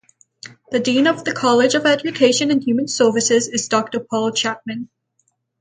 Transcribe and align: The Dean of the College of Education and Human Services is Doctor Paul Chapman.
The 0.71 0.79
Dean 0.79 1.05
of 1.05 1.25
the 1.25 1.31
College 1.31 1.75
of 1.75 1.85
Education 1.85 2.49
and 2.49 2.63
Human 2.63 2.87
Services 2.87 3.47
is 3.47 3.67
Doctor 3.67 3.99
Paul 3.99 4.31
Chapman. 4.31 4.89